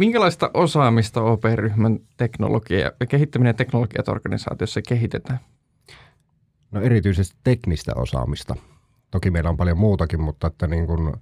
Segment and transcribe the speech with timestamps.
[0.00, 5.40] minkälaista osaamista OP-ryhmän teknologia, kehittäminen ja teknologiat organisaatiossa kehitetään?
[6.70, 8.56] No erityisesti teknistä osaamista.
[9.10, 11.12] Toki meillä on paljon muutakin, mutta että niin kuin,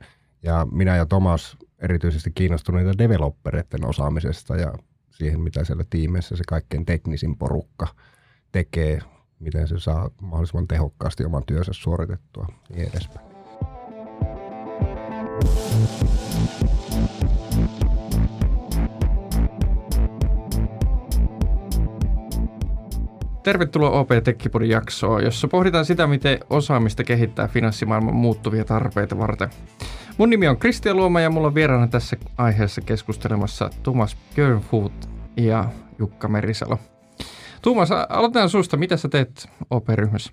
[0.42, 4.72] ja minä ja Tomas erityisesti kiinnostuneita developereiden osaamisesta ja
[5.10, 7.86] siihen, mitä siellä tiimeissä se kaikkein teknisin porukka
[8.52, 8.98] tekee,
[9.40, 13.27] miten se saa mahdollisimman tehokkaasti oman työnsä suoritettua ja niin edespäin.
[23.48, 29.50] Tervetuloa OP Tekkipodin jaksoon, jossa pohditaan sitä, miten osaamista kehittää finanssimaailman muuttuvia tarpeita varten.
[30.18, 35.64] Mun nimi on Kristian Luoma ja mulla on vieraana tässä aiheessa keskustelemassa Thomas Björnfoot ja
[35.98, 36.78] Jukka Merisalo.
[37.62, 38.76] Tuomas, aloitetaan susta.
[38.76, 40.32] Mitä sä teet OP-ryhmässä?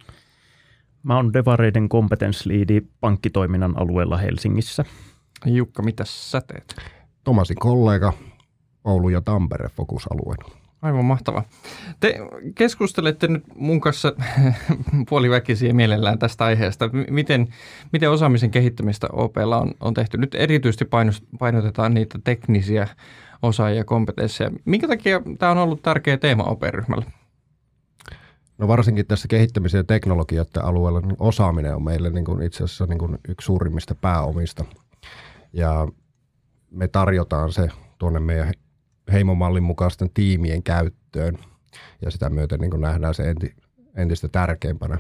[1.04, 4.86] Mä oon Devareiden kompetensliidi pankkitoiminnan alueella Helsingissä.
[5.46, 6.76] Jukka, mitä sä teet?
[7.24, 8.14] Tomasin kollega
[8.84, 10.65] Oulu ja Tampere fokusalueena.
[10.86, 11.44] Aivan mahtava.
[12.00, 12.16] Te
[12.56, 14.14] keskustelette nyt mun kanssa
[15.10, 16.90] puoliväkisiä mielellään tästä aiheesta.
[17.10, 17.48] Miten,
[17.94, 20.18] miten osaamisen kehittämistä OPlla on, on tehty?
[20.18, 20.86] Nyt erityisesti
[21.40, 22.88] painotetaan niitä teknisiä
[23.42, 24.52] osaajia ja kompetensseja.
[24.66, 27.06] Minkä takia tämä on ollut tärkeä teema OP-ryhmälle?
[28.58, 32.86] No varsinkin tässä kehittämisen ja teknologioiden alueella niin osaaminen on meille niin kuin itse asiassa
[32.86, 34.66] niin kuin yksi suurimmista pääomista.
[35.54, 35.88] Ja
[36.72, 38.54] me tarjotaan se tuonne meidän
[39.14, 41.38] heimomallin mukaisten tiimien käyttöön
[42.02, 43.56] ja sitä myöten niin nähdään se enti,
[43.96, 44.98] entistä tärkeimpänä.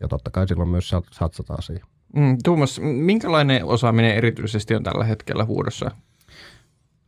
[0.00, 1.86] Ja totta kai silloin myös satsataan siihen.
[2.16, 5.90] Mm, Tuomas, minkälainen osaaminen erityisesti on tällä hetkellä huudossa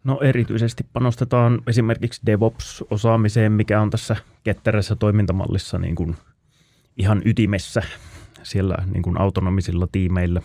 [0.04, 6.16] No erityisesti panostetaan esimerkiksi DevOps-osaamiseen, mikä on tässä ketterässä toimintamallissa niin kuin
[6.96, 7.82] ihan ytimessä
[8.42, 10.42] siellä niin kuin autonomisilla tiimeillä.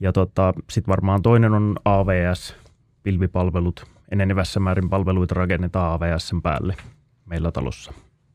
[0.00, 2.56] Ja tota, sitten varmaan toinen on AVS,
[3.02, 3.93] pilvipalvelut.
[4.12, 6.76] Enenevässä määrin palveluita rakennetaan AVSn päälle
[7.26, 7.92] meillä talossa.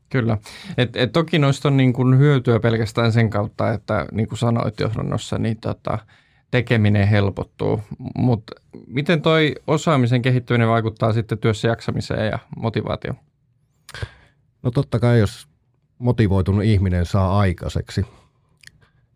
[0.08, 0.38] Kyllä.
[0.78, 4.80] Et, et toki noista on niin kuin hyötyä pelkästään sen kautta, että niin kuin sanoit
[4.80, 5.98] johdannossa, niin tota,
[6.50, 7.80] tekeminen helpottuu.
[8.18, 8.52] Mutta
[8.86, 13.16] miten toi osaamisen kehittyminen vaikuttaa sitten työssä jaksamiseen ja motivaatioon?
[14.62, 15.48] No totta kai, jos
[15.98, 18.06] motivoitunut ihminen saa aikaiseksi,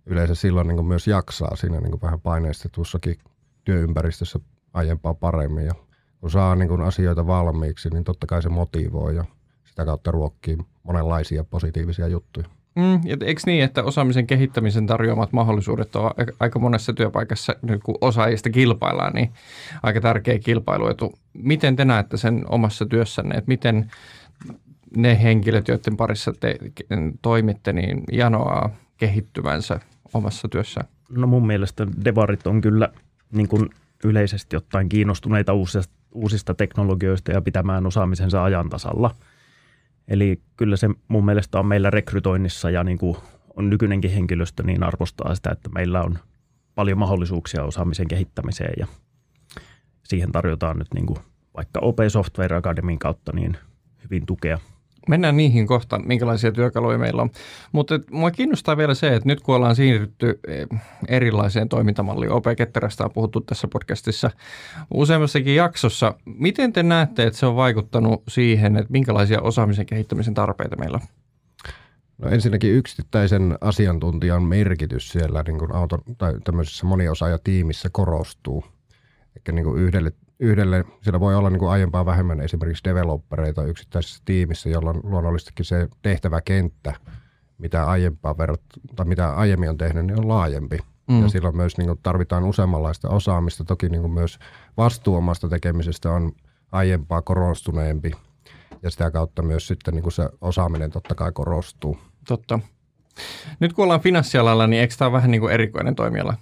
[0.07, 3.19] yleensä silloin niin myös jaksaa siinä niin vähän paineistetussakin
[3.65, 4.39] työympäristössä
[4.73, 5.67] aiempaa paremmin.
[5.67, 5.75] Ja
[6.25, 9.25] kun saa niin asioita valmiiksi, niin totta kai se motivoi ja
[9.65, 12.47] sitä kautta ruokkii monenlaisia positiivisia juttuja.
[12.77, 18.51] Mm, eikö niin, että osaamisen kehittämisen tarjoamat mahdollisuudet on aika monessa työpaikassa, nyt kun osaajista
[18.51, 19.33] kilpaillaan, niin
[19.83, 21.15] aika tärkeä kilpailuetu.
[21.33, 23.91] Miten te näette sen omassa työssänne, että miten
[24.97, 26.59] ne henkilöt, joiden parissa te
[27.23, 29.81] toimitte, niin janoaa kehittyvänsä
[30.15, 30.87] omassa työssään?
[31.11, 32.89] No mun mielestä devarit on kyllä
[33.33, 33.71] niin kuin
[34.05, 39.15] yleisesti ottaen kiinnostuneita uusista, uusista teknologioista ja pitämään osaamisensa ajan tasalla–
[40.09, 43.17] Eli kyllä se mun mielestä on meillä rekrytoinnissa ja niin kuin
[43.57, 46.19] on nykyinenkin henkilöstö niin arvostaa sitä, että meillä on
[46.75, 48.87] paljon mahdollisuuksia osaamisen kehittämiseen ja
[50.05, 51.19] siihen tarjotaan nyt niin kuin
[51.57, 53.57] vaikka OP Software Academyn kautta niin
[54.05, 54.59] hyvin tukea–
[55.09, 57.31] Mennään niihin kohta, minkälaisia työkaluja meillä on.
[57.73, 60.67] Mutta mua kiinnostaa vielä se, että nyt kun ollaan siirrytty eh,
[61.09, 64.31] erilaiseen toimintamalliin, OP Ketterästä on puhuttu tässä podcastissa
[64.95, 66.15] useammassakin jaksossa.
[66.25, 71.09] Miten te näette, että se on vaikuttanut siihen, että minkälaisia osaamisen kehittämisen tarpeita meillä on?
[72.19, 78.65] No ensinnäkin yksittäisen asiantuntijan merkitys siellä niin kuin auto, tai tämmöisessä moniosaaja-tiimissä korostuu.
[79.37, 84.23] Eli niin kuin yhdelle yhdelle, siellä voi olla niin kuin aiempaa vähemmän esimerkiksi developereita yksittäisessä
[84.25, 86.95] tiimissä, jolla on luonnollisestikin se tehtäväkenttä,
[87.59, 88.61] mitä aiempaa verrat,
[88.97, 90.79] tai mitä aiemmin on tehnyt, niin on laajempi.
[91.09, 91.23] Mm.
[91.23, 93.65] Ja silloin myös niin kuin tarvitaan useammanlaista osaamista.
[93.65, 94.39] Toki niin kuin myös
[94.77, 96.33] vastuu omasta tekemisestä on
[96.73, 98.13] aiempaa korostuneempi.
[98.83, 101.99] Ja sitä kautta myös sitten niin kuin se osaaminen totta kai korostuu.
[102.29, 102.61] Totta.
[103.61, 106.35] Nyt kun ollaan finanssialalla, niin eikö tämä ole vähän niin kuin erikoinen toimiala?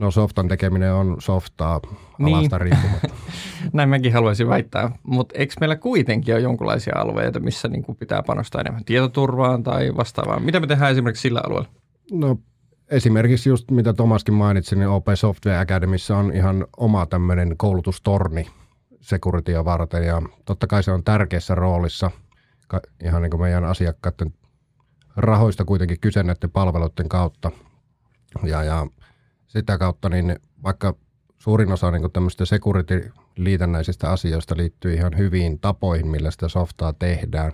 [0.00, 1.80] No softan tekeminen on softaa
[2.18, 2.36] niin.
[2.36, 3.08] alasta riippumatta.
[3.72, 8.22] Näin mäkin haluaisin väittää, mutta eikö meillä kuitenkin ole jonkinlaisia alueita, missä niin kuin pitää
[8.22, 10.42] panostaa enemmän tietoturvaan tai vastaavaan?
[10.42, 11.68] Mitä me tehdään esimerkiksi sillä alueella?
[12.12, 12.36] No
[12.90, 18.46] esimerkiksi just mitä Tomaskin mainitsi, niin OP Software Academyssä on ihan oma tämmöinen koulutustorni
[19.00, 22.10] securitya varten ja totta kai se on tärkeässä roolissa
[23.04, 24.34] ihan niin kuin meidän asiakkaiden
[25.16, 27.50] rahoista kuitenkin kyse näiden palveluiden kautta.
[28.44, 28.86] Ja, ja
[29.50, 30.94] sitä kautta niin vaikka
[31.38, 37.52] suurin osa niin tämmöistä security-liitännäisistä asioista liittyy ihan hyviin tapoihin, millä sitä softaa tehdään,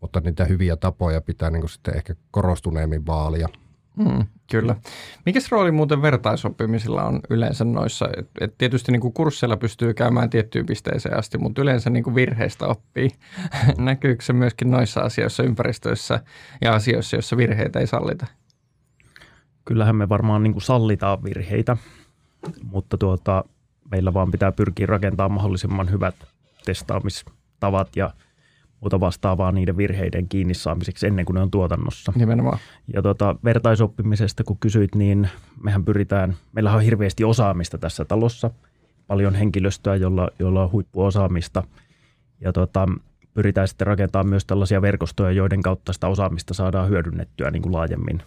[0.00, 3.48] mutta niitä hyviä tapoja pitää niin sitten ehkä korostuneemmin vaalia.
[3.96, 4.76] Mm, kyllä.
[5.26, 8.08] Mikäs rooli muuten vertaisoppimisilla on yleensä noissa?
[8.16, 13.10] Et, et tietysti niin kursseilla pystyy käymään tiettyyn pisteeseen asti, mutta yleensä niin virheistä oppii.
[13.78, 16.20] Näkyykö se myöskin noissa asioissa, ympäristöissä
[16.60, 18.26] ja asioissa, joissa virheitä ei sallita?
[19.66, 21.76] Kyllähän me varmaan niin kuin sallitaan virheitä,
[22.62, 23.44] mutta tuota,
[23.90, 26.14] meillä vaan pitää pyrkiä rakentamaan mahdollisimman hyvät
[26.64, 28.10] testaamistavat ja–
[28.80, 32.12] muuta vastaavaa niiden virheiden kiinni saamiseksi ennen kuin ne on tuotannossa.
[32.16, 32.58] Nimenomaan.
[32.94, 35.28] Ja tuota, vertaisoppimisesta kun kysyit, niin
[35.62, 38.50] mehän pyritään, meillä on hirveästi osaamista tässä talossa,
[39.06, 41.62] paljon henkilöstöä, jolla, jolla on huippuosaamista
[42.40, 42.86] ja tuota,
[43.34, 48.22] pyritään sitten rakentamaan myös tällaisia verkostoja, joiden kautta sitä osaamista saadaan hyödynnettyä niin kuin laajemmin.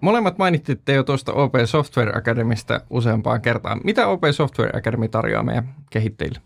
[0.00, 3.80] Molemmat mainitsitte jo tuosta OP Software Academista useampaan kertaan.
[3.84, 6.40] Mitä OP Software Academy tarjoaa meidän kehittäjille?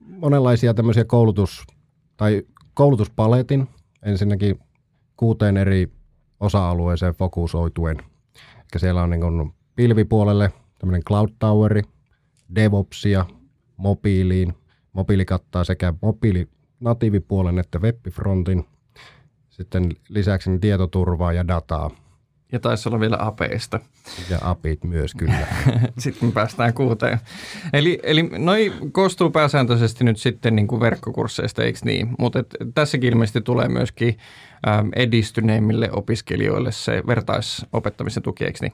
[0.00, 1.66] Monenlaisia tämmöisiä koulutus-
[2.16, 2.42] tai
[2.74, 3.68] koulutuspaletin
[4.02, 4.58] ensinnäkin
[5.16, 5.92] kuuteen eri
[6.40, 7.96] osa-alueeseen fokusoituen.
[8.56, 11.82] Eli siellä on niin pilvipuolelle tämmöinen Cloud Toweri,
[12.54, 13.26] DevOpsia,
[13.76, 14.54] mobiiliin.
[14.92, 16.48] Mobiili kattaa sekä mobiili
[16.80, 18.66] natiivipuolen että webfrontin.
[19.50, 21.90] Sitten lisäksi tietoturvaa ja dataa–
[22.52, 23.80] ja taisi olla vielä apeista.
[24.30, 25.46] Ja apit myös, kyllä.
[25.98, 27.18] sitten päästään kuuteen.
[27.72, 32.08] Eli, eli noi koostuu pääsääntöisesti nyt sitten niin kuin verkkokursseista, eikö niin?
[32.18, 32.44] Mutta
[32.74, 34.18] tässäkin ilmeisesti tulee myöskin
[34.68, 38.72] äm, edistyneimmille opiskelijoille se vertaisopettamisen tuki, eikö niin?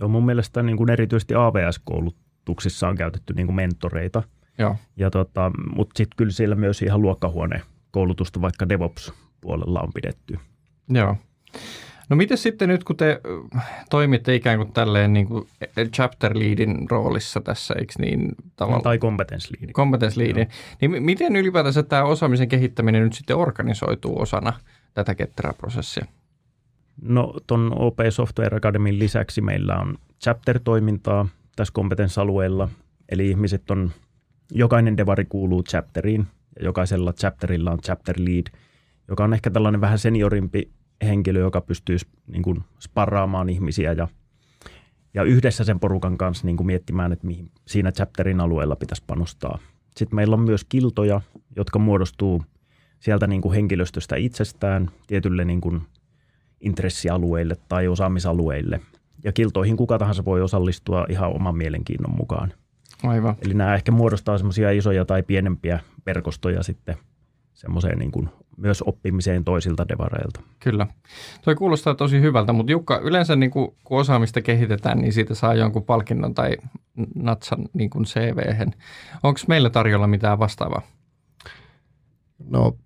[0.00, 4.22] Joo, mun mielestä niin kuin erityisesti AVS-koulutuksissa on käytetty niin kuin mentoreita.
[4.58, 4.76] Joo.
[4.96, 10.38] Ja tota, mutta sitten kyllä siellä myös ihan luokkahuone koulutusta vaikka DevOps-puolella on pidetty.
[10.88, 11.16] Joo.
[12.08, 13.20] No miten sitten nyt, kun te
[13.90, 15.48] toimitte ikään kuin tälleen niin kuin
[15.92, 18.32] chapter leadin roolissa tässä, eikö niin?
[18.56, 19.72] Tavalla, tai competence leadin.
[19.72, 20.48] Competence leadin.
[20.80, 24.52] Niin miten ylipäätänsä tämä osaamisen kehittäminen nyt sitten organisoituu osana
[24.94, 26.06] tätä ketterää-prosessia?
[27.02, 32.68] No tuon OP Software Academyn lisäksi meillä on chapter-toimintaa tässä kompetenssalueella.
[33.08, 33.90] Eli ihmiset on,
[34.52, 36.26] jokainen devari kuuluu chapteriin
[36.58, 38.46] ja jokaisella chapterilla on chapter lead,
[39.08, 40.70] joka on ehkä tällainen vähän seniorimpi
[41.02, 41.96] henkilö, joka pystyy
[42.26, 44.08] niin kuin sparraamaan ihmisiä ja,
[45.14, 49.58] ja yhdessä sen porukan kanssa niin kuin miettimään, että mihin siinä chapterin alueella pitäisi panostaa.
[49.96, 51.20] Sitten meillä on myös kiltoja,
[51.56, 52.42] jotka muodostuu
[53.00, 55.82] sieltä niin kuin henkilöstöstä itsestään tietylle niin kuin
[56.60, 58.80] intressialueille tai osaamisalueille.
[59.24, 62.52] Ja kiltoihin kuka tahansa voi osallistua ihan oman mielenkiinnon mukaan.
[63.02, 63.36] Aivan.
[63.42, 66.96] Eli nämä ehkä muodostaa semmoisia isoja tai pienempiä verkostoja sitten
[67.54, 70.40] semmoiseen niin kuin myös oppimiseen toisilta devareilta.
[70.60, 70.86] Kyllä.
[71.42, 75.54] Toi kuulostaa tosi hyvältä, mutta Jukka, yleensä niin kuin, kun osaamista kehitetään, niin siitä saa
[75.54, 76.56] jonkun palkinnon tai
[77.14, 78.74] natsan niin kuin CV-hen.
[79.22, 80.82] Onko meillä tarjolla mitään vastaavaa?
[82.48, 82.76] No,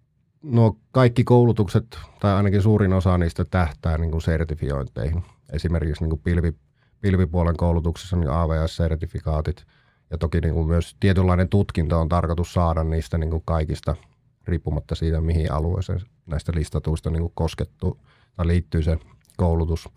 [0.43, 5.23] no kaikki koulutukset, tai ainakin suurin osa niistä tähtää niin kuin sertifiointeihin.
[5.53, 6.53] Esimerkiksi niin kuin pilvi,
[7.01, 9.65] pilvipuolen koulutuksessa on niin AVS-sertifikaatit,
[10.11, 13.97] ja toki niin kuin myös tietynlainen tutkinto on tarkoitus saada niistä niin kuin kaikista–
[14.49, 18.01] riippumatta siitä, mihin alueeseen näistä listatuista niin koskettu
[18.37, 18.99] tai liittyy se
[19.37, 19.89] koulutus.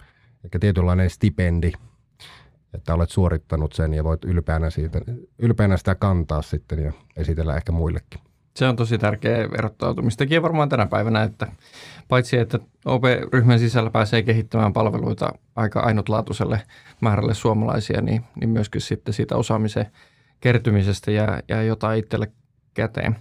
[0.43, 1.71] Eli tietynlainen stipendi,
[2.73, 5.01] että olet suorittanut sen ja voit ylpeänä, siitä,
[5.39, 8.21] ylpeänä sitä kantaa sitten ja esitellä ehkä muillekin.
[8.55, 11.47] Se on tosi tärkeä erottautumistakin varmaan tänä päivänä, että
[12.07, 16.61] paitsi että OP-ryhmän sisällä pääsee kehittämään palveluita aika ainutlaatuiselle
[17.01, 19.85] määrälle suomalaisia, niin, niin myöskin sitten siitä osaamisen
[20.39, 22.31] kertymisestä ja, ja jotain itselle
[22.73, 23.15] käteen.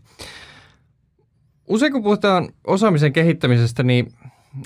[1.70, 4.12] Usein kun puhutaan osaamisen kehittämisestä, niin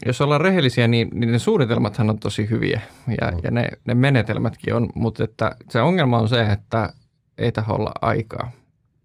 [0.07, 2.81] jos ollaan rehellisiä, niin, niin ne suunnitelmathan on tosi hyviä
[3.21, 6.93] ja, ja ne, ne menetelmätkin on, mutta että se ongelma on se, että
[7.39, 8.53] ei tähän olla aikaa.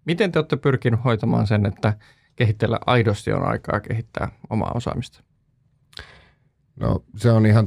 [0.04, 1.92] Miten te olette pyrkineet hoitamaan sen, että
[2.36, 5.22] kehitellä aidosti on aikaa kehittää omaa osaamista?
[6.76, 7.66] No se on ihan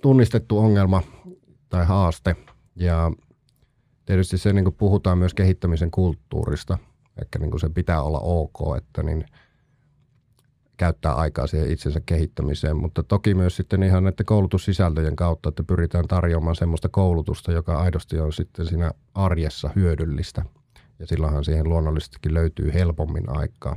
[0.00, 1.02] tunnistettu ongelma
[1.68, 2.36] tai haaste
[2.76, 3.12] ja
[4.06, 6.78] tietysti se niin puhutaan myös kehittämisen kulttuurista,
[7.22, 9.24] että niin se pitää olla ok, että niin–
[10.76, 16.08] käyttää aikaa siihen itsensä kehittämiseen, mutta toki myös sitten ihan näiden koulutussisältöjen kautta, että pyritään
[16.08, 20.44] tarjoamaan semmoista koulutusta, joka aidosti on sitten siinä arjessa hyödyllistä.
[20.98, 23.76] Ja silloinhan siihen luonnollisestikin löytyy helpommin aikaa.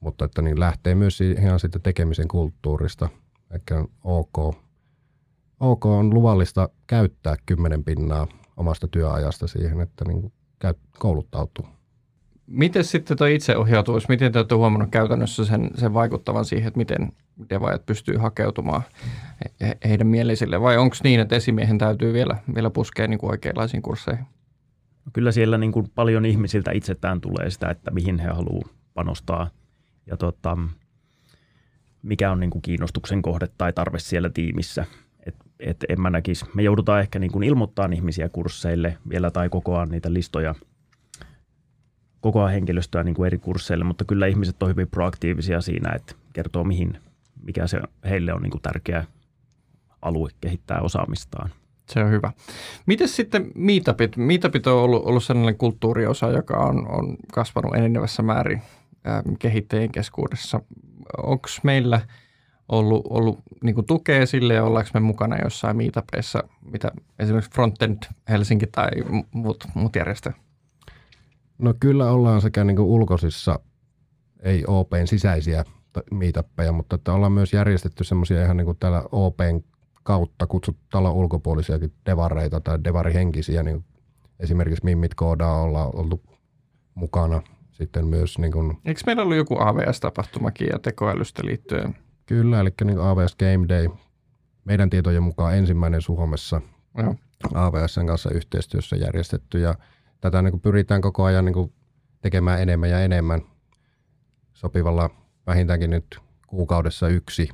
[0.00, 3.08] Mutta että niin lähtee myös ihan sitten tekemisen kulttuurista.
[3.50, 4.38] Ehkä ok,
[5.60, 10.32] ok on luvallista käyttää kymmenen pinnaa omasta työajasta siihen, että niin
[10.98, 11.66] kouluttautuu.
[12.46, 17.12] Miten sitten tuo itseohjautuvuus, miten te olette huomannut käytännössä sen, sen vaikuttavan siihen, että miten
[17.50, 18.82] devaajat pystyy hakeutumaan
[19.60, 20.60] he, heidän mielisille?
[20.60, 24.24] Vai onko niin, että esimiehen täytyy vielä, vielä puskea niin kuin oikeanlaisiin kursseihin?
[25.04, 29.50] No kyllä siellä niin kuin paljon ihmisiltä itsetään tulee sitä, että mihin he haluavat panostaa.
[30.06, 30.58] Ja tota,
[32.02, 34.84] mikä on niin kuin kiinnostuksen kohde tai tarve siellä tiimissä.
[35.26, 36.46] Et, et en mä näkisi.
[36.54, 40.54] Me joudutaan ehkä niin kuin ilmoittamaan ihmisiä kursseille vielä tai kokoaan niitä listoja,
[42.26, 46.64] kokoaa henkilöstöä niin kuin eri kursseille, mutta kyllä ihmiset on hyvin proaktiivisia siinä, että kertoo
[46.64, 46.98] mihin,
[47.42, 49.04] mikä se heille on niin kuin tärkeä
[50.02, 51.50] alue kehittää osaamistaan.
[51.88, 52.32] Se on hyvä.
[52.86, 54.16] Miten sitten meetupit?
[54.16, 58.62] Meetupit on ollut, ollut sellainen kulttuuriosa, joka on, on kasvanut enenevässä määrin
[59.38, 60.60] kehittäjien keskuudessa.
[61.22, 62.00] Onko meillä
[62.68, 68.66] ollut, ollut niin tukea sille ja ollaanko me mukana jossain meetupeissa, mitä esimerkiksi Frontend Helsinki
[68.66, 68.88] tai
[69.32, 70.45] muut, muut järjestää?
[71.58, 73.60] No kyllä ollaan sekä niin ulkoisissa,
[74.42, 75.64] ei OPn sisäisiä
[76.10, 79.60] meetappeja, mutta että ollaan myös järjestetty semmoisia ihan niin kuin täällä OPn
[80.02, 83.84] kautta kutsut talon ulkopuolisiakin devareita tai devarihenkisiä, niin
[84.40, 86.22] esimerkiksi Mimmit Koodaa ollaan oltu
[86.94, 87.42] mukana.
[87.72, 91.96] Sitten myös niin kuin, Eikö meillä ollut joku AVS-tapahtumakin ja tekoälystä liittyen?
[92.26, 93.88] Kyllä, eli niin AVS Game Day
[94.64, 96.60] meidän tietojen mukaan ensimmäinen Suomessa
[96.98, 97.14] Joo.
[97.54, 99.74] AVSn kanssa yhteistyössä järjestetty ja
[100.20, 101.72] tätä niin kuin pyritään koko ajan niin kuin
[102.22, 103.42] tekemään enemmän ja enemmän
[104.52, 105.10] sopivalla
[105.46, 107.48] vähintäänkin nyt kuukaudessa yksi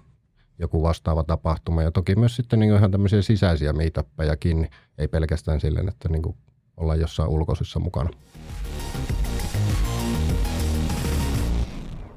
[0.59, 1.83] joku vastaava tapahtuma.
[1.83, 6.37] Ja toki myös sitten niin ihan tämmöisiä sisäisiä meetappejakin, ei pelkästään silleen, että niin kuin
[6.77, 8.11] ollaan jossain ulkoisessa mukana.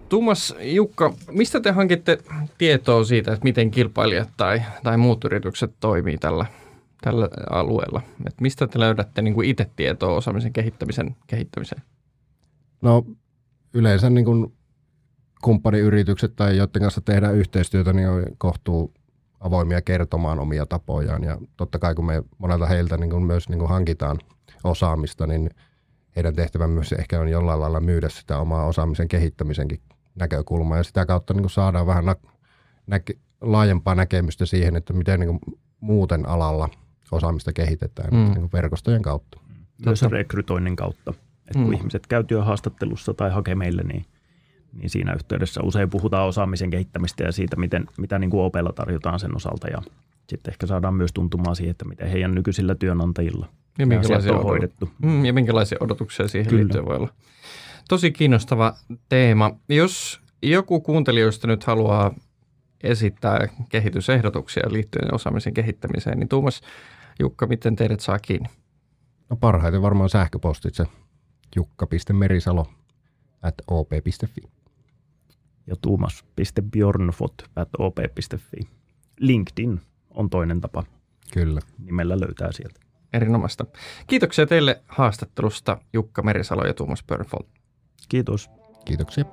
[0.09, 2.17] Tuomas, Jukka, mistä te hankitte
[2.57, 6.45] tietoa siitä, että miten kilpailijat tai, tai muut yritykset toimii tällä,
[7.05, 8.01] tällä alueella?
[8.27, 11.81] Et mistä te löydätte niin kuin itse tietoa osaamisen kehittämisen kehittämiseen?
[12.81, 13.05] No
[13.73, 14.53] yleensä niin kuin
[15.41, 18.93] kumppaniyritykset tai joiden kanssa tehdään yhteistyötä, niin on kohtuu
[19.39, 21.23] avoimia kertomaan omia tapojaan.
[21.23, 24.19] Ja totta kai kun me monelta heiltä niin kuin myös niin kuin hankitaan
[24.63, 25.49] osaamista, niin
[26.15, 29.79] heidän tehtävän myös ehkä on jollain lailla myydä sitä omaa osaamisen kehittämisenkin
[30.15, 30.77] näkökulmaa.
[30.77, 32.05] Ja sitä kautta niin kuin saadaan vähän
[32.91, 36.69] näke- laajempaa näkemystä siihen, että miten niin kuin muuten alalla
[37.11, 38.17] osaamista kehitetään mm.
[38.17, 39.39] niin kuin verkostojen kautta.
[39.85, 41.13] Myös rekrytoinnin kautta.
[41.37, 41.73] Että kun mm.
[41.73, 44.05] ihmiset käy työhaastattelussa tai hakee meille, niin
[44.73, 49.19] niin siinä yhteydessä usein puhutaan osaamisen kehittämistä ja siitä, miten, mitä niin kuin Opella tarjotaan
[49.19, 49.81] sen osalta ja
[50.29, 54.89] sitten ehkä saadaan myös tuntumaan siihen, että miten heidän nykyisillä työnantajilla ja minkälaisia on hoidettu.
[55.01, 56.59] Mm, ja minkälaisia odotuksia siihen Kyllä.
[56.59, 57.09] liittyen voi olla.
[57.89, 58.73] Tosi kiinnostava
[59.09, 59.51] teema.
[59.69, 62.13] Jos joku kuuntelijoista nyt haluaa
[62.83, 66.61] esittää kehitysehdotuksia liittyen osaamisen kehittämiseen, niin Tuomas,
[67.19, 68.49] Jukka, miten teidät saa kiinni?
[69.29, 70.85] No parhaiten varmaan sähköpostitse
[71.55, 72.67] jukka.merisalo
[73.41, 74.41] at op.fi
[75.67, 78.67] ja tuumas.bjornfot.op.fi.
[79.19, 80.83] LinkedIn on toinen tapa.
[81.33, 81.59] Kyllä.
[81.79, 82.79] Nimellä löytää sieltä.
[83.13, 83.65] Erinomaista.
[84.07, 87.45] Kiitoksia teille haastattelusta Jukka Merisalo ja Tuomas Björnfold.
[88.09, 88.49] Kiitos.
[88.85, 89.25] Kiitoksia.